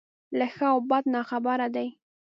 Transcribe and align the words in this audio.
له 0.37 0.45
ښه 0.55 0.67
او 0.73 0.77
بده 0.89 1.07
ناخبره 1.13 1.67
دی. 1.75 1.87